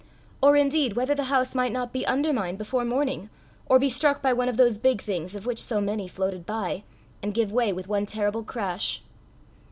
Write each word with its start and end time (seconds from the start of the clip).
or 0.41 0.55
indeed 0.55 0.93
whether 0.95 1.13
the 1.13 1.25
house 1.25 1.53
might 1.53 1.71
not 1.71 1.93
be 1.93 2.07
undermined 2.07 2.57
before 2.57 2.83
morning, 2.83 3.29
or 3.67 3.77
be 3.77 3.87
struck 3.87 4.19
by 4.19 4.33
one 4.33 4.49
of 4.49 4.57
those 4.57 4.79
big 4.79 4.99
things 4.99 5.35
of 5.35 5.45
which 5.45 5.61
so 5.61 5.79
many 5.79 6.07
floated 6.07 6.43
by, 6.43 6.83
and 7.21 7.35
give 7.35 7.51
way 7.51 7.71
with 7.71 7.87
one 7.87 8.07
terrible 8.07 8.43
crash! 8.43 9.03